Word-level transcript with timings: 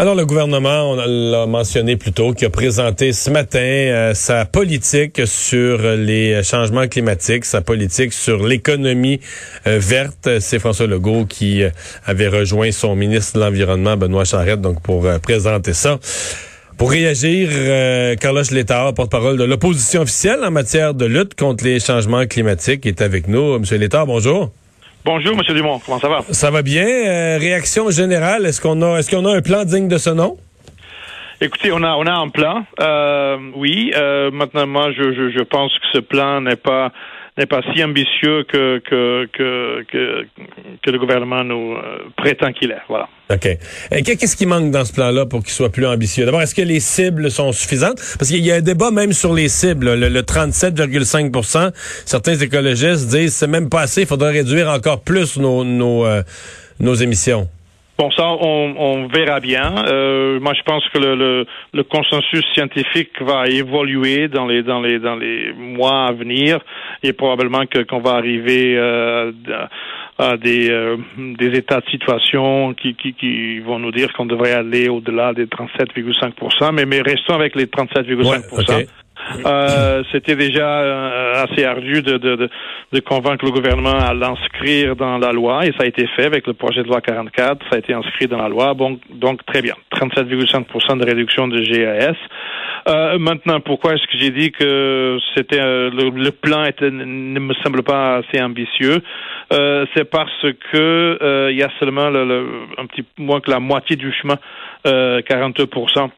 Alors 0.00 0.14
le 0.14 0.24
gouvernement, 0.24 0.92
on 0.92 0.96
l'a 0.96 1.44
mentionné 1.44 1.98
plus 1.98 2.12
tôt, 2.12 2.32
qui 2.32 2.46
a 2.46 2.48
présenté 2.48 3.12
ce 3.12 3.28
matin 3.28 3.58
euh, 3.58 4.14
sa 4.14 4.46
politique 4.46 5.26
sur 5.26 5.76
les 5.82 6.42
changements 6.42 6.88
climatiques, 6.88 7.44
sa 7.44 7.60
politique 7.60 8.14
sur 8.14 8.42
l'économie 8.42 9.20
euh, 9.66 9.78
verte. 9.78 10.40
C'est 10.40 10.58
François 10.58 10.86
Legault 10.86 11.26
qui 11.26 11.62
euh, 11.62 11.68
avait 12.06 12.28
rejoint 12.28 12.72
son 12.72 12.96
ministre 12.96 13.34
de 13.34 13.44
l'Environnement, 13.44 13.98
Benoît 13.98 14.24
Charette, 14.24 14.62
donc 14.62 14.80
pour 14.80 15.06
présenter 15.20 15.74
ça. 15.74 15.98
Pour 16.78 16.92
réagir, 16.92 17.50
Carlos 18.18 18.42
Létard, 18.52 18.94
porte-parole 18.94 19.36
de 19.36 19.44
l'opposition 19.44 20.00
officielle 20.00 20.42
en 20.42 20.50
matière 20.50 20.94
de 20.94 21.04
lutte 21.04 21.34
contre 21.34 21.62
les 21.62 21.78
changements 21.78 22.24
climatiques, 22.24 22.86
est 22.86 23.02
avec 23.02 23.28
nous. 23.28 23.58
Monsieur 23.58 23.76
Létard, 23.76 24.06
bonjour. 24.06 24.50
Bonjour, 25.04 25.34
Monsieur 25.36 25.54
Dumont. 25.54 25.80
Comment 25.84 25.98
ça 25.98 26.08
va? 26.08 26.20
Ça 26.30 26.50
va 26.50 26.62
bien. 26.62 26.86
Euh, 26.86 27.38
réaction 27.38 27.90
générale, 27.90 28.44
est-ce 28.44 28.60
qu'on 28.60 28.82
a 28.82 28.98
est-ce 28.98 29.10
qu'on 29.10 29.24
a 29.24 29.34
un 29.36 29.40
plan 29.40 29.64
digne 29.64 29.88
de 29.88 29.96
ce 29.98 30.10
nom? 30.10 30.36
Écoutez, 31.40 31.72
on 31.72 31.82
a 31.82 31.94
on 31.96 32.06
a 32.06 32.12
un 32.12 32.28
plan. 32.28 32.64
Euh, 32.80 33.38
oui. 33.54 33.92
Euh, 33.96 34.30
maintenant, 34.30 34.66
moi, 34.66 34.92
je, 34.92 35.14
je, 35.14 35.30
je 35.30 35.42
pense 35.42 35.72
que 35.72 35.86
ce 35.94 35.98
plan 36.00 36.42
n'est 36.42 36.56
pas 36.56 36.92
n'est 37.40 37.46
pas 37.46 37.62
si 37.72 37.82
ambitieux 37.82 38.44
que 38.44 38.78
que 38.78 39.26
que 39.32 39.84
que, 39.90 40.26
que 40.82 40.90
le 40.90 40.98
gouvernement 40.98 41.42
nous 41.42 41.74
euh, 41.74 41.98
prétend 42.16 42.52
qu'il 42.52 42.70
est. 42.70 42.82
Voilà. 42.88 43.08
OK. 43.30 43.48
Qu'est-ce 44.04 44.36
qui 44.36 44.46
manque 44.46 44.70
dans 44.70 44.84
ce 44.84 44.92
plan-là 44.92 45.26
pour 45.26 45.42
qu'il 45.42 45.52
soit 45.52 45.70
plus 45.70 45.86
ambitieux? 45.86 46.24
D'abord, 46.24 46.42
est-ce 46.42 46.54
que 46.54 46.62
les 46.62 46.80
cibles 46.80 47.30
sont 47.30 47.52
suffisantes? 47.52 47.96
Parce 48.18 48.28
qu'il 48.30 48.44
y 48.44 48.52
a 48.52 48.56
un 48.56 48.60
débat 48.60 48.90
même 48.90 49.12
sur 49.12 49.32
les 49.32 49.48
cibles. 49.48 49.94
Le, 49.94 50.20
37,5% 50.20 51.70
certains 52.04 52.34
écologistes 52.34 53.08
disent 53.08 53.34
c'est 53.34 53.46
même 53.46 53.68
pas 53.68 53.82
assez, 53.82 54.02
il 54.02 54.06
faudrait 54.06 54.32
réduire 54.32 54.68
encore 54.68 55.00
plus 55.02 55.38
nos, 55.38 55.64
nos, 55.64 56.04
euh, 56.04 56.22
nos 56.78 56.94
émissions. 56.94 57.48
Bon, 58.00 58.10
ça, 58.12 58.30
on, 58.30 59.08
verra 59.08 59.40
bien. 59.40 59.74
Euh, 59.86 60.40
moi, 60.40 60.54
je 60.54 60.62
pense 60.62 60.82
que 60.88 60.98
le, 60.98 61.82
consensus 61.82 62.42
scientifique 62.54 63.10
va 63.20 63.46
évoluer 63.46 64.28
dans 64.28 64.46
les 64.46 64.62
dans 64.62 64.80
les 64.80 64.98
dans 64.98 65.16
les 65.16 65.52
mois 65.52 66.06
à 66.06 66.12
venir 66.12 66.60
et 67.02 67.12
probablement 67.12 67.66
que 67.66 67.80
qu'on 67.80 68.00
va 68.00 68.12
arriver 68.12 68.74
euh, 68.78 69.32
à 70.16 70.38
des 70.38 70.70
euh, 70.70 70.96
des 71.18 71.58
états 71.58 71.80
de 71.80 71.90
situation 71.90 72.72
qui, 72.72 72.94
qui, 72.94 73.12
qui 73.12 73.58
vont 73.58 73.78
nous 73.78 73.92
dire 73.92 74.10
qu'on 74.14 74.24
devrait 74.24 74.52
aller 74.52 74.88
au-delà 74.88 75.34
des 75.34 75.44
37,5% 75.44 76.72
mais 76.72 76.86
mais 76.86 77.02
restons 77.02 77.34
avec 77.34 77.54
les 77.54 77.66
37,5 77.66 78.86
euh, 79.46 80.02
C'était 80.12 80.36
déjà 80.36 80.80
euh, 80.80 81.44
assez 81.44 81.64
ardu 81.64 82.02
de, 82.02 82.18
de, 82.18 82.48
de, 82.92 83.00
convaincre 83.00 83.44
le 83.44 83.50
gouvernement 83.50 83.98
à 83.98 84.14
l'inscrire 84.14 84.96
dans 84.96 85.18
la 85.18 85.32
loi 85.32 85.66
et 85.66 85.72
ça 85.72 85.84
a 85.84 85.86
été 85.86 86.06
fait 86.16 86.24
avec 86.24 86.46
le 86.46 86.54
projet 86.54 86.82
de 86.82 86.88
loi 86.88 87.00
44. 87.00 87.58
Ça 87.70 87.76
a 87.76 87.78
été 87.78 87.92
inscrit 87.94 88.26
dans 88.26 88.38
la 88.38 88.48
loi. 88.48 88.74
Bon, 88.74 88.98
donc 89.10 89.44
très 89.46 89.62
bien. 89.62 89.74
37,5% 89.94 90.98
de 90.98 91.04
réduction 91.04 91.48
de 91.48 91.60
GAS. 91.60 92.16
Euh, 92.88 93.18
maintenant, 93.18 93.60
pourquoi 93.60 93.94
est-ce 93.94 94.06
que 94.06 94.18
j'ai 94.18 94.30
dit 94.30 94.52
que 94.52 95.18
c'était 95.34 95.60
euh, 95.60 95.90
le, 95.90 96.30
plan 96.30 96.64
était, 96.64 96.90
ne 96.90 97.38
me 97.40 97.54
semble 97.62 97.82
pas 97.82 98.16
assez 98.16 98.42
ambitieux? 98.42 99.02
Euh, 99.52 99.84
C'est 99.94 100.08
parce 100.08 100.46
que 100.72 101.48
il 101.50 101.56
y 101.56 101.62
a 101.62 101.70
seulement 101.78 102.08
le, 102.10 102.46
un 102.78 102.86
petit 102.86 103.04
moins 103.18 103.40
que 103.40 103.50
la 103.50 103.60
moitié 103.60 103.96
du 103.96 104.12
chemin, 104.12 104.38
42% 104.84 106.10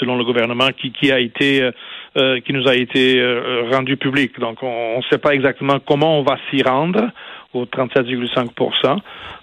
selon 0.00 0.16
le 0.16 0.24
gouvernement, 0.24 0.68
qui, 0.76 0.92
qui 0.92 1.12
a 1.12 1.18
été 1.18 1.70
euh, 2.16 2.40
qui 2.40 2.54
nous 2.54 2.66
a 2.66 2.74
été 2.74 3.20
euh, 3.20 3.68
rendu 3.70 3.96
public. 3.96 4.40
Donc, 4.40 4.62
on 4.62 4.96
ne 4.96 5.02
sait 5.10 5.18
pas 5.18 5.34
exactement 5.34 5.78
comment 5.78 6.18
on 6.18 6.22
va 6.22 6.36
s'y 6.50 6.62
rendre 6.62 7.10
aux 7.52 7.64
37,5 7.66 9.00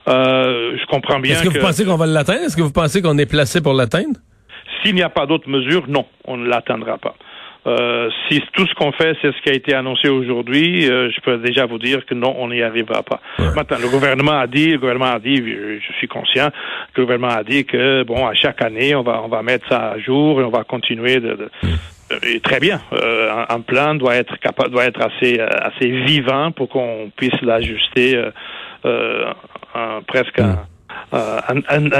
euh, 0.08 0.76
Je 0.78 0.86
comprends 0.88 1.20
bien. 1.20 1.36
Est-ce 1.36 1.44
que, 1.44 1.50
vous 1.50 1.66
pensez 1.66 1.86
qu'on 1.86 1.96
va 1.96 2.08
l'atteindre? 2.08 2.42
Est-ce 2.42 2.58
que 2.58 2.64
vous 2.64 2.74
pensez 2.74 3.02
qu'on 3.02 3.18
est 3.18 3.30
placé 3.30 3.62
pour 3.62 3.74
l'atteindre? 3.74 4.20
S'il 4.82 4.96
n'y 4.96 5.04
a 5.04 5.10
pas 5.10 5.26
d'autres 5.26 5.48
mesures, 5.48 5.86
non, 5.88 6.06
on 6.26 6.38
ne 6.38 6.48
l'atteindra 6.48 6.98
pas. 6.98 7.16
Euh, 7.68 8.10
si 8.30 8.42
tout 8.54 8.68
ce 8.68 8.74
qu'on 8.76 8.92
fait, 8.92 9.18
c'est 9.22 9.32
ce 9.32 9.42
qui 9.42 9.50
a 9.50 9.54
été 9.54 9.74
annoncé 9.74 10.08
aujourd'hui, 10.08 10.90
euh, 10.90 11.10
je 11.10 11.20
peux 11.22 11.38
déjà 11.38 11.66
vous 11.66 11.80
dire 11.80 12.06
que 12.06 12.14
non, 12.14 12.36
on 12.38 12.50
n'y 12.50 12.62
arrivera 12.62 13.02
pas. 13.02 13.22
Maintenant, 13.56 13.78
le 13.82 13.90
gouvernement 13.90 14.40
a 14.40 14.46
dit, 14.46 14.72
le 14.72 14.78
gouvernement 14.78 15.14
a 15.14 15.20
dit, 15.20 15.38
je, 15.38 15.94
suis 15.98 16.08
conscient, 16.08 16.50
que 16.94 17.02
le 17.02 17.06
gouvernement 17.06 17.34
a 17.34 17.44
dit 17.44 17.66
que 17.66 18.04
bon, 18.04 18.28
à 18.28 18.34
chaque 18.36 18.62
année, 18.62 18.94
on 18.94 19.02
va 19.02 19.22
on 19.24 19.30
va 19.30 19.42
mettre 19.42 19.68
ça 19.68 19.92
à 19.92 20.00
jour 20.00 20.42
et 20.42 20.44
on 20.44 20.50
va 20.50 20.64
continuer 20.64 21.20
de, 21.20 21.34
de 21.36 21.50
mm. 21.64 22.40
très 22.44 22.60
bien. 22.60 22.82
Euh, 22.94 23.46
un, 23.50 23.62
plan 23.62 23.96
doit 23.96 24.16
être 24.16 24.38
capable, 24.40 24.70
doit 24.70 24.86
être 24.86 25.02
assez 25.02 25.40
assez 25.40 25.90
vivant 25.90 26.52
pour 26.52 26.70
qu'on 26.70 27.12
puisse 27.16 27.42
l'ajuster 27.42 28.24
euh, 28.86 29.32
presque. 30.08 30.40
Mm. 30.40 30.75
Euh, 31.14 31.40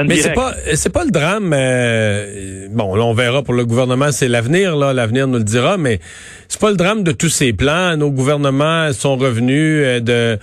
Mais 0.06 0.16
c'est 0.16 0.34
pas 0.34 0.52
c'est 0.74 0.92
pas 0.92 1.04
le 1.04 1.10
drame. 1.10 1.52
Euh, 1.54 2.66
bon, 2.70 2.94
là 2.94 3.04
on 3.04 3.14
verra 3.14 3.42
pour 3.42 3.54
le 3.54 3.64
gouvernement, 3.64 4.12
c'est 4.12 4.28
l'avenir 4.28 4.76
là, 4.76 4.92
l'avenir 4.92 5.26
nous 5.28 5.38
le 5.38 5.44
dira. 5.44 5.76
Mais 5.78 6.00
c'est 6.48 6.60
pas 6.60 6.70
le 6.70 6.76
drame 6.76 7.02
de 7.02 7.12
tous 7.12 7.28
ces 7.28 7.52
plans. 7.52 7.96
Nos 7.96 8.10
gouvernements 8.10 8.92
sont 8.92 9.16
revenus 9.16 9.82
euh, 9.84 10.36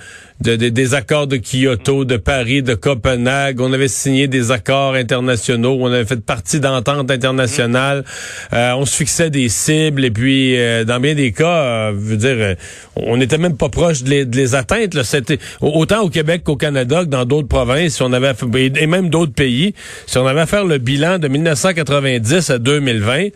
de 0.44 0.56
des 0.56 0.94
accords 0.94 1.28
de 1.28 1.38
Kyoto, 1.38 2.04
de 2.06 2.18
Paris, 2.18 2.62
de 2.62 2.74
Copenhague. 2.76 3.62
On 3.62 3.72
avait 3.72 3.88
signé 3.88 4.28
des 4.28 4.52
accords 4.52 4.94
internationaux. 4.94 5.78
On 5.80 5.88
avait 5.88 6.06
fait 6.06 6.20
partie 6.22 6.60
d'ententes 6.60 7.10
internationales. 7.10 8.04
Euh, 8.52 8.74
on 8.74 8.86
se 8.86 8.96
fixait 8.96 9.30
des 9.30 9.50
cibles 9.50 10.04
et 10.04 10.12
puis, 10.12 10.58
euh, 10.58 10.84
dans 10.84 11.00
bien 11.00 11.16
des 11.16 11.32
cas, 11.32 11.64
euh, 11.64 11.92
veux 11.96 12.18
dire, 12.18 12.56
on 12.96 13.18
n'était 13.18 13.38
même 13.38 13.56
pas 13.56 13.70
proche 13.70 14.04
de 14.04 14.10
les, 14.10 14.26
de 14.26 14.36
les 14.36 14.56
atteindre. 14.56 14.98
Là. 14.98 15.04
C'était 15.04 15.40
autant 15.62 16.02
au 16.02 16.10
Québec 16.10 16.44
qu'au 16.44 16.58
Canada 16.58 17.06
que 17.06 17.10
dans 17.10 17.26
d'autres 17.26 17.48
provinces. 17.48 17.96
Si 17.96 18.02
on 18.02 18.12
avait 18.12 18.34
et 18.76 18.88
même 18.88 19.10
d'autres 19.10 19.34
pays. 19.34 19.74
Si 20.06 20.18
on 20.18 20.28
avait 20.28 20.42
à 20.42 20.46
faire 20.46 20.66
le 20.66 20.78
bilan 20.78 21.20
de 21.20 21.28
1990 21.28 22.50
à 22.50 22.60
2020, 22.60 23.30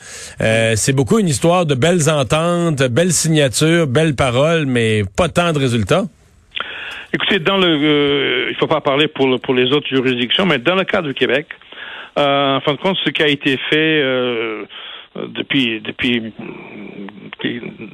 c'est 0.75 0.94
beaucoup 0.94 1.19
une 1.19 1.28
histoire 1.28 1.66
de 1.66 1.75
belles 1.75 2.09
ententes, 2.09 2.84
belles 2.84 3.13
signatures, 3.13 3.88
belles 3.88 4.16
paroles, 4.16 4.66
mais 4.66 5.03
pas 5.16 5.29
tant 5.29 5.53
de 5.53 5.59
résultats. 5.59 6.06
Écoutez, 7.13 7.39
dans 7.39 7.57
le, 7.57 7.67
euh, 7.67 8.47
il 8.49 8.55
faut 8.57 8.67
pas 8.67 8.81
parler 8.81 9.07
pour, 9.07 9.53
les 9.53 9.71
autres 9.71 9.87
juridictions, 9.87 10.45
mais 10.45 10.57
dans 10.57 10.75
le 10.75 10.83
cas 10.83 11.01
du 11.01 11.13
Québec, 11.13 11.47
euh, 12.17 12.57
en 12.57 12.61
fin 12.61 12.73
de 12.73 12.77
compte, 12.77 12.97
ce 13.03 13.09
qui 13.11 13.23
a 13.23 13.27
été 13.27 13.57
fait 13.69 14.01
euh, 15.17 15.27
depuis 15.27 15.81
depuis 15.81 16.33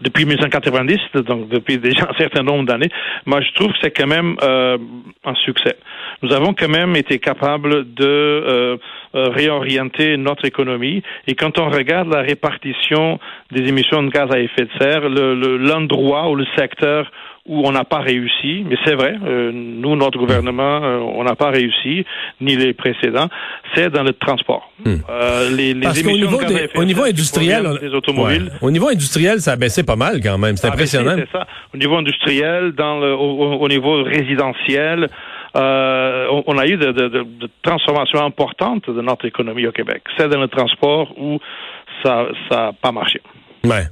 depuis 0.02 0.26
1990, 0.26 0.98
donc 1.26 1.50
depuis 1.50 1.78
déjà 1.78 2.10
un 2.10 2.18
certain 2.18 2.44
nombre 2.44 2.66
d'années, 2.66 2.90
moi 3.26 3.42
je 3.42 3.52
trouve 3.54 3.72
que 3.72 3.78
c'est 3.82 3.92
quand 3.92 4.08
même 4.08 4.36
euh, 4.44 4.78
un 5.24 5.36
succès. 5.36 5.78
Nous 6.22 6.34
avons 6.34 6.54
quand 6.54 6.70
même 6.70 6.96
été 6.96 7.20
capables 7.20 7.94
de 7.94 8.06
euh, 8.06 8.78
réorienter 9.14 10.18
notre 10.18 10.46
économie 10.46 11.04
et 11.28 11.36
quand 11.36 11.60
on 11.60 11.70
regarde 11.70 12.14
la 12.14 12.22
répartition 12.22 13.20
des 13.52 13.68
émissions 13.68 14.04
de 14.04 14.10
gaz 14.10 14.32
à 14.32 14.40
effet 14.40 14.64
de 14.64 14.72
serre, 14.80 15.10
l'endroit 15.10 16.24
le, 16.24 16.30
ou 16.30 16.36
le 16.36 16.46
secteur 16.58 17.12
où 17.46 17.68
on 17.68 17.72
n'a 17.74 17.84
pas 17.84 18.00
réussi, 18.00 18.64
mais 18.66 18.78
c'est 18.86 18.96
vrai, 18.96 19.16
euh, 19.26 19.52
nous, 19.54 19.98
notre 19.98 20.18
gouvernement, 20.18 20.82
euh, 20.82 21.00
on 21.00 21.26
n'a 21.26 21.36
pas 21.36 21.50
réussi, 21.50 22.06
ni 22.40 22.56
les 22.56 22.74
précédents, 22.74 23.28
c'est 23.76 23.90
dans 23.90 24.04
le 24.04 24.14
transport. 24.14 24.72
Hmm. 24.86 24.96
Euh, 25.10 25.50
les, 25.50 25.74
les 25.74 26.00
émissions 26.00 26.30
au 26.76 26.86
niveau 26.86 27.04
industriel, 27.04 27.68
des 27.82 27.94
automobiles, 27.94 28.50
au 28.62 28.72
niveau 28.72 28.88
industriel, 28.88 29.42
ça 29.42 29.54
a 29.54 29.56
baissé 29.58 29.84
pas 29.84 29.98
mal 29.98 30.22
quand 30.22 30.38
même, 30.38 30.56
c'est 30.56 30.68
impressionnant. 30.68 31.16
C'est 31.18 31.38
ça. 31.38 31.46
Au 31.74 31.78
niveau 31.78 31.98
industriel, 31.98 32.72
dans 32.72 33.00
le, 33.00 33.14
au, 33.14 33.68
niveau 33.68 34.04
résidentiel, 34.04 35.10
euh, 35.58 36.42
on, 36.48 36.58
a 36.58 36.66
eu 36.66 36.78
de, 36.78 36.94
de, 36.94 37.08
de, 37.10 37.50
transformations 37.62 38.24
importantes 38.24 38.90
de 38.90 39.02
notre 39.02 39.26
économie 39.26 39.68
au 39.68 39.72
Québec. 39.74 40.02
C'est 40.18 40.30
dans 40.30 40.40
le 40.40 40.48
transport 40.48 41.14
où 41.20 41.40
ça 42.04 42.28
n'a 42.50 42.72
pas 42.82 42.94
marché. 42.94 43.22
Ouais. 43.66 43.84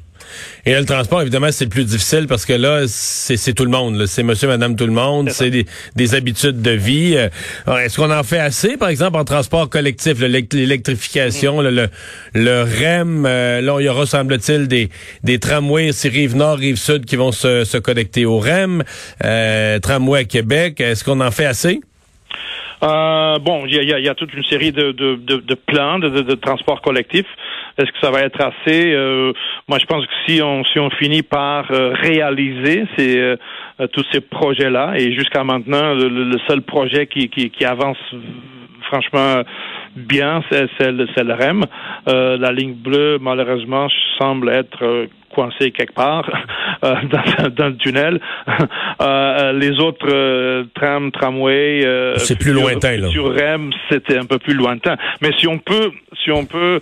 Et 0.66 0.72
là, 0.72 0.80
le 0.80 0.86
transport, 0.86 1.22
évidemment, 1.22 1.52
c'est 1.52 1.66
le 1.66 1.70
plus 1.70 1.86
difficile 1.86 2.28
parce 2.28 2.46
que 2.46 2.54
là, 2.54 2.84
c'est 2.88 3.54
tout 3.54 3.64
le 3.66 3.72
monde. 3.72 4.06
C'est 4.06 4.24
monsieur, 4.24 4.48
madame, 4.48 4.76
tout 4.76 4.86
le 4.86 4.92
monde. 4.92 5.30
C'est 5.30 5.50
des, 5.50 6.16
habitudes 6.16 6.62
de 6.62 6.72
vie. 6.72 7.16
Euh, 7.16 7.78
est-ce 7.78 7.98
qu'on 7.98 8.12
en 8.12 8.24
fait 8.24 8.40
assez, 8.40 8.78
par 8.78 8.90
exemple, 8.90 9.18
en 9.18 9.24
transport 9.24 9.70
collectif, 9.70 10.20
l'électrification, 10.20 11.62
le, 11.62 11.90
le, 12.34 12.62
REM? 12.63 13.25
Euh, 13.25 13.62
là, 13.62 13.78
il 13.80 13.86
y 13.86 13.90
aura, 13.90 14.06
semble-t-il, 14.06 14.68
des, 14.68 14.90
des 15.24 15.40
tramways, 15.40 15.94
c'est 15.94 16.10
Rive-Nord, 16.10 16.57
Rive-Sud 16.57 17.06
qui 17.06 17.16
vont 17.16 17.31
se, 17.31 17.63
se 17.63 17.78
connecter 17.78 18.25
au 18.25 18.40
REM. 18.40 18.84
Euh, 19.24 19.80
tramway 19.80 20.19
à 20.19 20.24
Québec. 20.25 20.81
Est-ce 20.81 21.04
qu'on 21.04 21.22
en 21.22 21.31
fait 21.31 21.45
assez? 21.45 21.81
Euh, 22.84 23.38
bon, 23.40 23.66
il 23.68 23.75
y 23.75 23.94
a, 23.94 24.00
y 24.00 24.10
a, 24.10 24.16
toute 24.16 24.34
une 24.34 24.44
série 24.44 24.72
de, 24.72 24.92
de, 24.92 25.16
de, 25.16 25.38
de 25.38 25.54
plans 25.54 26.00
de, 26.00 26.10
de, 26.10 26.36
transport 26.36 26.81
collectif. 26.81 27.25
Est-ce 27.77 27.91
que 27.91 28.00
ça 28.01 28.12
va 28.12 28.21
être 28.21 28.39
assez 28.41 28.94
euh, 28.94 29.33
Moi, 29.68 29.79
je 29.79 29.85
pense 29.85 30.06
que 30.06 30.12
si 30.25 30.41
on 30.41 30.63
si 30.65 30.79
on 30.79 30.89
finit 30.91 31.23
par 31.23 31.71
euh, 31.71 31.94
réaliser 31.94 32.85
ces 32.97 33.19
euh, 33.19 33.35
tous 33.94 34.06
ces 34.12 34.21
projets-là, 34.21 34.94
et 34.97 35.13
jusqu'à 35.13 35.44
maintenant, 35.44 35.94
le, 35.94 36.38
seul 36.47 36.62
projet 36.62 37.07
qui, 37.07 37.29
qui, 37.29 37.50
qui 37.50 37.65
avance 37.65 37.97
franchement 38.83 39.41
bien, 39.95 40.44
c'est 40.51 40.91
le, 40.91 41.06
le 41.06 41.33
REM. 41.33 41.65
la 42.06 42.51
ligne 42.51 42.73
bleue, 42.73 43.18
malheureusement, 43.19 43.88
semble 44.19 44.50
être 44.50 45.07
coincé 45.33 45.71
quelque 45.71 45.94
part 45.94 46.29
euh, 46.83 46.95
dans, 47.09 47.50
dans, 47.56 47.68
le 47.68 47.77
tunnel. 47.77 48.19
Euh, 49.01 49.53
les 49.53 49.79
autres 49.79 50.07
euh, 50.12 50.65
trams, 50.75 51.12
tramways, 51.12 51.85
c'est 52.18 52.38
plus 52.39 52.53
lointain 52.53 52.97
là. 52.97 53.07
Sur 53.09 53.33
REM, 53.33 53.71
c'était 53.89 54.18
un 54.18 54.25
peu 54.25 54.38
plus 54.38 54.53
lointain. 54.53 54.97
Mais 55.21 55.31
si 55.38 55.47
on 55.47 55.57
peut, 55.57 55.91
si 56.23 56.31
on 56.31 56.45
peut 56.45 56.79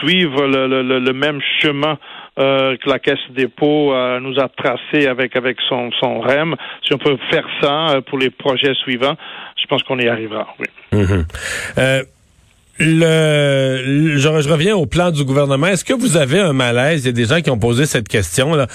suivre 0.00 0.46
le, 0.46 0.66
le, 0.66 0.98
le, 0.98 1.12
même 1.12 1.40
chemin 1.60 1.98
euh, 2.38 2.76
que 2.76 2.88
la 2.88 2.98
Caisse 2.98 3.18
des 3.30 3.42
dépôt 3.42 3.92
nous 4.20 4.38
a 4.38 4.48
tracé 4.48 5.06
avec 5.06 5.36
avec 5.36 5.58
son, 5.68 5.90
son 6.00 6.20
REM. 6.20 6.56
Si 6.86 6.94
on 6.94 6.98
peut 6.98 7.18
faire 7.30 7.46
ça 7.60 8.00
pour 8.06 8.18
les 8.18 8.30
projets 8.30 8.74
suivants, 8.74 9.16
je 9.60 9.66
pense 9.66 9.82
qu'on 9.82 9.98
y 9.98 10.08
arrivera. 10.08 10.46
Mm-hmm. 10.92 12.04
Le, 12.78 14.16
je, 14.16 14.28
reviens 14.48 14.74
au 14.74 14.86
plan 14.86 15.10
du 15.10 15.24
gouvernement. 15.24 15.66
Est-ce 15.66 15.84
que 15.84 15.92
vous 15.92 16.16
avez 16.16 16.40
un 16.40 16.54
malaise? 16.54 17.02
Il 17.02 17.06
y 17.06 17.08
a 17.10 17.12
des 17.12 17.26
gens 17.26 17.42
qui 17.42 17.50
ont 17.50 17.58
posé 17.58 17.84
cette 17.84 18.08
question 18.08 18.54
là, 18.54 18.66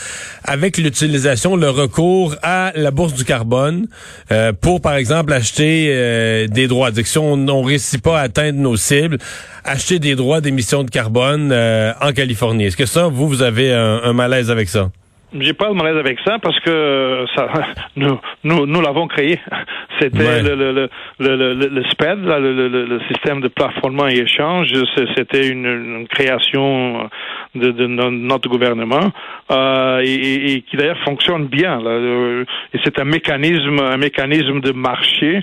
avec 0.43 0.77
l'utilisation, 0.77 1.55
le 1.55 1.69
recours 1.69 2.35
à 2.43 2.71
la 2.75 2.91
bourse 2.91 3.13
du 3.13 3.25
carbone 3.25 3.87
euh, 4.31 4.53
pour, 4.53 4.81
par 4.81 4.95
exemple, 4.95 5.33
acheter 5.33 5.87
euh, 5.89 6.47
des 6.47 6.67
droits. 6.67 6.91
Si 6.93 7.17
on 7.17 7.37
ne 7.37 7.51
réussit 7.51 8.01
pas 8.01 8.19
à 8.19 8.23
atteindre 8.23 8.59
nos 8.59 8.77
cibles, 8.77 9.17
acheter 9.63 9.97
des 9.97 10.15
droits 10.15 10.41
d'émission 10.41 10.83
de 10.83 10.91
carbone 10.91 11.49
euh, 11.51 11.91
en 11.99 12.13
Californie. 12.13 12.65
Est-ce 12.65 12.77
que 12.77 12.85
ça, 12.85 13.07
vous, 13.07 13.27
vous 13.27 13.41
avez 13.41 13.73
un 13.73 14.13
malaise 14.13 14.51
avec 14.51 14.69
ça? 14.69 14.91
J'ai 15.33 15.53
pas 15.53 15.67
de 15.67 15.73
malaise 15.73 15.97
avec 15.97 16.19
ça 16.25 16.39
parce 16.39 16.57
que 16.61 17.25
ça, 17.35 17.49
nous, 17.97 18.17
nous, 18.45 18.65
nous 18.65 18.81
l'avons 18.81 19.07
créé. 19.07 19.39
C'était 19.99 20.41
le, 20.41 20.55
le, 20.55 20.89
le, 21.19 21.35
le, 21.35 21.53
le 21.53 21.83
SPED, 21.89 22.19
le, 22.19 22.67
le, 22.69 22.99
système 23.11 23.41
de 23.41 23.47
plafonnement 23.49 24.07
et 24.07 24.19
échange. 24.19 24.71
C'était 25.15 25.47
une, 25.49 25.65
une, 25.65 26.07
création 26.07 27.09
de, 27.55 27.71
de, 27.71 27.87
notre 27.87 28.47
gouvernement 28.47 29.11
euh, 29.51 30.01
et, 30.03 30.53
et, 30.53 30.61
qui 30.61 30.77
d'ailleurs 30.77 30.99
fonctionne 31.03 31.47
bien. 31.47 31.81
Là. 31.81 32.43
Et 32.73 32.79
c'est 32.85 32.99
un 32.99 33.05
mécanisme, 33.05 33.79
un 33.79 33.97
mécanisme 33.97 34.61
de 34.61 34.71
marché 34.71 35.41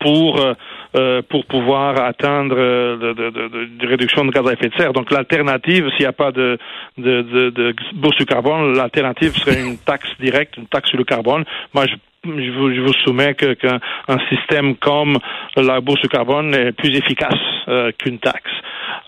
pour 0.00 0.40
euh, 0.40 0.54
euh, 0.96 1.22
pour 1.28 1.44
pouvoir 1.46 2.00
atteindre 2.00 2.56
euh, 2.56 2.96
de, 2.96 3.12
de, 3.12 3.30
de, 3.30 3.64
de, 3.66 3.86
réduction 3.86 4.24
de 4.24 4.30
gaz 4.30 4.46
à 4.46 4.52
effet 4.52 4.68
de 4.68 4.74
serre. 4.74 4.92
Donc 4.92 5.10
l'alternative, 5.10 5.88
s'il 5.90 6.00
n'y 6.00 6.06
a 6.06 6.12
pas 6.12 6.30
de, 6.32 6.58
de, 6.98 7.74
bourse 7.94 8.16
du 8.16 8.26
carbone, 8.26 8.76
l'alternative 8.76 9.34
serait 9.36 9.60
une 9.60 9.78
taxe 9.78 10.08
directe, 10.20 10.56
une 10.56 10.66
taxe 10.66 10.88
sur 10.90 10.98
le 10.98 11.04
carbone. 11.04 11.44
Moi, 11.72 11.86
je 11.86 11.94
je 12.24 12.50
vous, 12.58 12.72
je 12.74 12.80
vous 12.80 12.92
soumets 13.04 13.34
qu'un 13.34 14.18
système 14.30 14.76
comme 14.76 15.18
la 15.56 15.80
bourse 15.80 16.00
du 16.00 16.08
carbone 16.08 16.54
est 16.54 16.72
plus 16.72 16.96
efficace 16.96 17.34
euh, 17.68 17.92
qu'une 17.98 18.18
taxe. 18.18 18.50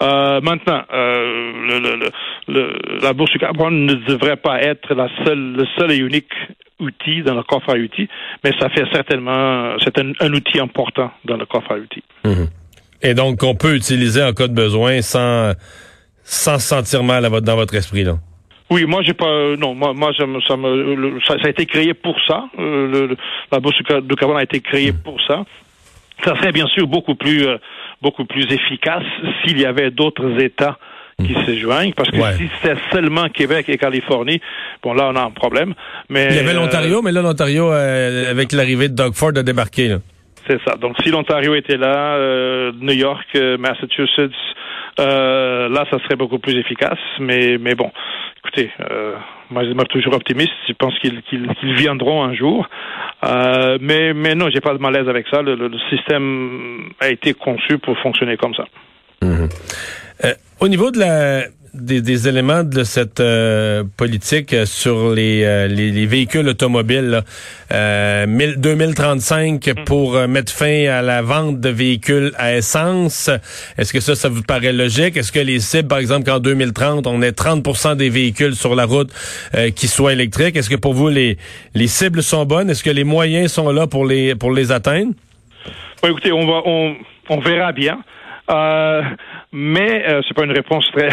Euh, 0.02 0.40
maintenant, 0.42 0.82
euh, 0.92 1.52
le, 1.66 1.78
le, 1.78 2.10
le, 2.48 2.78
la 3.02 3.12
bourse 3.12 3.30
du 3.30 3.38
carbone 3.38 3.86
ne 3.86 3.94
devrait 3.94 4.36
pas 4.36 4.60
être 4.60 4.94
la 4.94 5.08
seule, 5.24 5.54
le 5.54 5.64
seul 5.78 5.92
et 5.92 5.96
unique 5.96 6.32
outil 6.80 7.22
dans 7.22 7.34
le 7.34 7.42
coffre 7.42 7.70
à 7.70 7.74
outils, 7.76 8.08
mais 8.44 8.52
ça 8.58 8.68
fait 8.68 8.84
certainement, 8.92 9.76
c'est 9.82 9.98
un, 9.98 10.32
outil 10.32 10.60
important 10.60 11.10
dans 11.24 11.36
le 11.36 11.46
coffre 11.46 11.72
à 11.72 11.76
outils. 11.76 12.02
Mhm. 12.24 12.48
Et 13.02 13.14
donc, 13.14 13.42
on 13.42 13.54
peut 13.54 13.74
utiliser 13.74 14.22
en 14.22 14.32
cas 14.32 14.48
de 14.48 14.54
besoin 14.54 15.00
sans, 15.02 15.52
sans 16.22 16.58
se 16.58 16.68
sentir 16.68 17.02
mal 17.02 17.28
dans 17.40 17.56
votre 17.56 17.74
esprit, 17.74 18.04
là? 18.04 18.18
Oui, 18.68 18.84
moi 18.84 19.00
j'ai 19.02 19.14
pas 19.14 19.54
non 19.56 19.76
moi 19.76 19.94
moi 19.94 20.10
ça 20.18 20.24
ça, 20.44 20.56
me, 20.56 21.20
ça, 21.24 21.36
a 21.40 21.48
été 21.48 21.66
créé 21.66 21.94
pour 21.94 22.16
ça. 22.26 22.46
Euh, 22.58 23.14
la 23.52 23.60
bourse 23.60 23.78
de 23.78 24.14
carbone 24.16 24.38
a 24.38 24.42
été 24.42 24.60
créée 24.60 24.90
mhm. 24.90 25.02
pour 25.04 25.20
ça. 25.22 25.44
Ça 26.24 26.34
serait 26.34 26.50
bien 26.50 26.66
sûr 26.66 26.88
beaucoup 26.88 27.14
plus 27.14 27.46
euh, 27.46 27.58
beaucoup 28.02 28.24
plus 28.24 28.44
efficace 28.52 29.04
s'il 29.44 29.60
y 29.60 29.64
avait 29.64 29.92
d'autres 29.92 30.42
États 30.42 30.78
qui 31.24 31.34
se 31.46 31.56
joignent, 31.56 31.94
parce 31.94 32.10
que 32.10 32.16
si 32.36 32.48
c'est 32.62 32.76
seulement 32.92 33.28
Québec 33.28 33.68
et 33.68 33.78
Californie, 33.78 34.40
bon 34.82 34.92
là 34.92 35.10
on 35.10 35.16
a 35.16 35.22
un 35.22 35.30
problème. 35.30 35.74
Mais 36.10 36.28
il 36.30 36.36
y 36.36 36.38
avait 36.38 36.52
l'Ontario, 36.52 37.00
mais 37.00 37.12
là 37.12 37.22
l'Ontario 37.22 37.72
euh, 37.72 38.30
avec 38.30 38.52
l'arrivée 38.52 38.88
de 38.88 38.94
Doug 38.94 39.14
Ford 39.14 39.32
a 39.34 39.42
débarqué. 39.42 39.88
Là. 39.88 39.98
C'est 40.46 40.60
ça. 40.66 40.76
Donc 40.76 40.94
si 41.02 41.10
l'Ontario 41.10 41.54
était 41.54 41.78
là, 41.78 42.16
euh, 42.16 42.72
New 42.78 42.92
York, 42.92 43.26
euh, 43.34 43.56
Massachusetts, 43.56 44.36
là 44.98 45.84
ça 45.90 45.98
serait 46.04 46.16
beaucoup 46.16 46.38
plus 46.38 46.58
efficace. 46.58 46.98
Mais 47.18 47.56
mais 47.58 47.74
bon, 47.74 47.90
écoutez, 48.44 48.70
moi 49.48 49.64
je 49.64 49.70
suis 49.70 49.88
toujours 49.88 50.14
optimiste. 50.14 50.52
Je 50.68 50.74
pense 50.74 50.98
qu'ils 50.98 51.22
viendront 51.76 52.24
un 52.24 52.34
jour. 52.34 52.68
mais 53.22 54.12
mais 54.12 54.34
non, 54.34 54.50
j'ai 54.52 54.60
pas 54.60 54.74
de 54.74 54.82
malaise 54.82 55.08
avec 55.08 55.26
ça. 55.30 55.40
Le, 55.40 55.70
système 55.88 56.90
a 57.00 57.08
été 57.08 57.32
conçu 57.32 57.78
pour 57.78 57.96
fonctionner 58.00 58.36
comme 58.36 58.54
ça. 58.54 58.66
Mhm. 59.22 59.48
Euh, 60.24 60.34
au 60.60 60.68
niveau 60.68 60.90
de 60.90 60.98
la 60.98 61.44
des, 61.74 62.26
éléments 62.26 62.64
de 62.64 62.84
cette 62.84 63.20
euh, 63.20 63.84
politique 63.98 64.54
euh, 64.54 64.64
sur 64.64 65.10
les, 65.10 65.68
les, 65.68 66.06
véhicules 66.06 66.48
automobiles, 66.48 67.22
là, 67.70 68.26
2035 68.26 69.66
mm. 69.66 69.84
pour 69.84 70.14
mettre 70.26 70.50
fin 70.50 70.86
à 70.86 71.02
la 71.02 71.20
vente 71.20 71.60
de 71.60 71.68
véhicules 71.68 72.32
à 72.38 72.54
essence. 72.54 73.28
Est-ce 73.76 73.92
que 73.92 74.00
ça, 74.00 74.14
ça 74.14 74.30
vous 74.30 74.40
paraît 74.40 74.72
logique? 74.72 75.18
Est-ce 75.18 75.30
que 75.32 75.38
les 75.38 75.60
cibles, 75.60 75.88
par 75.88 75.98
exemple, 75.98 76.24
qu'en 76.24 76.38
2030, 76.38 77.06
on 77.06 77.20
ait 77.20 77.32
30% 77.32 77.96
des 77.96 78.08
véhicules 78.08 78.54
sur 78.54 78.74
la 78.74 78.86
route 78.86 79.12
qui 79.74 79.86
soient 79.86 80.14
électriques? 80.14 80.56
Est-ce 80.56 80.70
que 80.70 80.76
pour 80.76 80.94
vous, 80.94 81.10
les, 81.10 81.36
les 81.74 81.88
cibles 81.88 82.22
sont 82.22 82.46
bonnes? 82.46 82.70
Est-ce 82.70 82.82
que 82.82 82.88
les 82.88 83.04
moyens 83.04 83.52
sont 83.52 83.70
là 83.70 83.86
pour 83.86 84.06
les, 84.06 84.34
pour 84.34 84.50
les 84.50 84.72
atteindre? 84.72 85.12
écoutez, 86.08 86.32
on 86.32 86.46
va, 86.46 86.62
on, 86.64 86.96
on 87.28 87.38
verra 87.40 87.72
bien. 87.72 87.98
Euh, 88.50 89.02
mais 89.52 90.04
euh, 90.08 90.20
c'est 90.26 90.34
pas 90.34 90.44
une 90.44 90.52
réponse 90.52 90.86
très. 90.92 91.08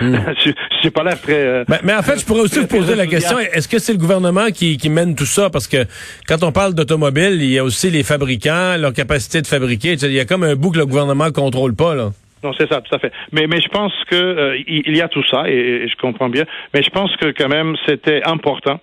Hmm. 0.00 0.16
je, 0.82 0.88
pas 0.88 1.02
l'air 1.02 1.20
très. 1.20 1.34
Euh, 1.34 1.64
mais, 1.82 1.94
en 1.94 2.02
fait, 2.02 2.18
je 2.18 2.24
pourrais 2.24 2.40
aussi 2.40 2.58
vous 2.60 2.66
poser 2.66 2.94
la 2.94 3.06
question 3.06 3.38
est-ce 3.38 3.68
que 3.68 3.78
c'est 3.78 3.92
le 3.92 3.98
gouvernement 3.98 4.46
qui, 4.46 4.76
qui 4.76 4.88
mène 4.88 5.14
tout 5.14 5.26
ça? 5.26 5.50
Parce 5.50 5.68
que 5.68 5.84
quand 6.26 6.42
on 6.42 6.52
parle 6.52 6.74
d'automobile, 6.74 7.42
il 7.42 7.50
y 7.50 7.58
a 7.58 7.64
aussi 7.64 7.90
les 7.90 8.02
fabricants, 8.02 8.76
leur 8.78 8.92
capacité 8.92 9.42
de 9.42 9.46
fabriquer. 9.46 9.92
Il 9.94 10.12
y 10.12 10.20
a 10.20 10.24
comme 10.24 10.42
un 10.42 10.56
bout 10.56 10.70
que 10.70 10.78
le 10.78 10.86
gouvernement 10.86 11.30
contrôle 11.30 11.74
pas 11.74 11.94
là. 11.94 12.10
Non, 12.44 12.52
c'est 12.58 12.68
ça, 12.70 12.82
tout 12.82 12.94
à 12.94 12.98
fait. 12.98 13.10
Mais, 13.32 13.46
mais 13.46 13.60
je 13.60 13.68
pense 13.68 13.92
que 14.10 14.14
euh, 14.14 14.58
il 14.68 14.94
y 14.94 15.00
a 15.00 15.08
tout 15.08 15.24
ça 15.30 15.48
et, 15.48 15.88
je 15.88 15.96
comprends 15.96 16.28
bien. 16.28 16.44
Mais 16.74 16.82
je 16.82 16.90
pense 16.90 17.16
que 17.16 17.32
quand 17.32 17.48
même 17.48 17.74
c'était 17.86 18.20
important. 18.24 18.80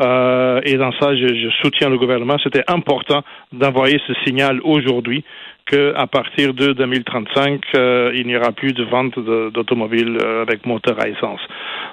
Euh, 0.00 0.60
et 0.64 0.76
dans 0.76 0.92
ça, 0.92 1.14
je, 1.14 1.26
je 1.28 1.50
soutiens 1.62 1.90
le 1.90 1.98
gouvernement. 1.98 2.36
C'était 2.42 2.64
important 2.68 3.22
d'envoyer 3.52 4.00
ce 4.06 4.14
signal 4.24 4.60
aujourd'hui 4.64 5.24
qu'à 5.70 6.06
partir 6.06 6.52
de 6.54 6.72
2035, 6.72 7.60
euh, 7.74 8.12
il 8.14 8.26
n'y 8.26 8.36
aura 8.36 8.52
plus 8.52 8.72
de 8.72 8.82
vente 8.84 9.18
d'automobiles 9.18 10.18
euh, 10.22 10.42
avec 10.42 10.66
moteur 10.66 10.96
à 11.00 11.08
essence. 11.08 11.40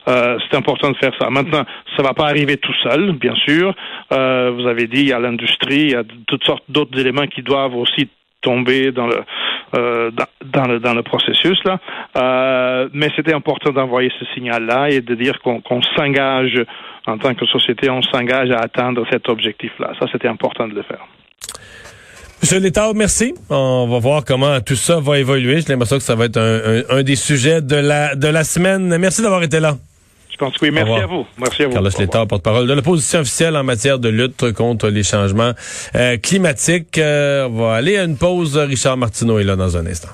Euh, 0.08 0.38
c'est 0.40 0.58
important 0.58 0.90
de 0.92 0.98
faire 0.98 1.12
ça. 1.20 1.30
Maintenant, 1.30 1.64
ça 1.96 2.04
va 2.04 2.14
pas 2.14 2.26
arriver 2.26 2.58
tout 2.58 2.74
seul, 2.84 3.12
bien 3.14 3.36
sûr. 3.36 3.74
vous 4.10 4.68
avez 4.68 4.88
dit, 4.88 5.02
il 5.02 5.10
y 5.10 5.14
a 5.14 5.20
l'industrie, 5.20 5.82
il 5.82 5.92
y 5.92 5.96
a 5.96 6.04
toutes 6.28 6.44
sortes 6.44 6.64
d'autres 6.70 7.00
éléments 7.00 7.28
qui 7.28 7.42
doivent 7.42 7.76
aussi 7.76 8.10
tomber 8.42 8.92
dans 8.92 9.08
le 9.08 9.24
dans, 9.74 10.68
le 10.68 10.80
dans 10.80 10.94
le 10.94 11.04
processus 11.04 11.60
là. 11.66 12.88
mais 12.94 13.10
c'était 13.16 13.34
important 13.34 13.72
d'envoyer 13.72 14.12
ce 14.18 14.26
signal-là 14.34 14.90
et 14.92 15.02
de 15.02 15.16
dire 15.16 15.40
qu'on 15.42 15.82
s'engage 15.98 16.64
en 17.08 17.18
tant 17.18 17.34
que 17.34 17.46
société, 17.46 17.90
on 17.90 18.02
s'engage 18.02 18.52
à 18.52 18.60
atteindre 18.60 19.06
cet 19.10 19.30
objectif-là. 19.30 19.94
Ça, 20.00 20.06
c'était 20.12 20.28
important 20.28 20.68
de 20.68 20.76
le 20.76 20.84
faire. 20.84 21.06
Monsieur 22.42 22.60
Létard, 22.60 22.94
merci. 22.94 23.34
On 23.50 23.88
va 23.90 23.98
voir 23.98 24.24
comment 24.24 24.60
tout 24.62 24.76
ça 24.76 25.00
va 25.00 25.18
évoluer. 25.18 25.62
J'ai 25.62 25.74
l'impression 25.74 25.98
que 25.98 26.04
ça 26.04 26.16
va 26.16 26.26
être 26.26 26.38
un, 26.38 27.02
des 27.02 27.16
sujets 27.16 27.62
de 27.62 27.76
la, 27.76 28.16
de 28.16 28.28
la 28.28 28.44
semaine. 28.44 28.96
Merci 28.98 29.24
d'avoir 29.24 29.42
été 29.42 29.60
là. 29.60 29.76
Je 30.30 30.38
pense 30.38 30.56
que 30.56 30.66
oui. 30.66 30.72
Merci 30.72 30.92
à 30.92 31.08
vous. 31.08 31.26
Merci 31.40 31.64
à 31.64 31.68
vous. 31.68 31.74
Carlos 31.74 31.90
Létard, 31.98 32.28
porte-parole 32.28 32.68
de 32.68 32.74
l'opposition 32.74 33.22
officielle 33.22 33.56
en 33.58 33.64
matière 33.64 33.98
de 33.98 34.10
lutte 34.10 34.52
contre 34.52 34.90
les 34.90 35.02
changements 35.02 35.54
euh, 35.96 36.18
climatiques. 36.18 37.00
Euh, 37.00 37.48
on 37.48 37.58
va 37.58 37.76
aller 37.76 37.98
à 37.98 38.04
une 38.04 38.18
pause. 38.18 38.56
Richard 38.56 38.98
Martineau 38.98 39.40
est 39.40 39.44
là 39.44 39.56
dans 39.56 39.76
un 39.76 39.88
instant. 39.88 40.10